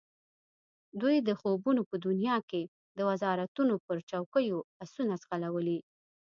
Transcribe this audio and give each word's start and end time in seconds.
دوی 1.01 1.15
د 1.27 1.29
خوبونو 1.39 1.81
په 1.89 1.95
دنیا 2.05 2.37
کې 2.49 2.61
د 2.97 2.99
وزارتونو 3.09 3.75
پر 3.85 3.97
چوکیو 4.09 4.57
آسونه 4.83 5.13
ځغلولي. 5.21 5.79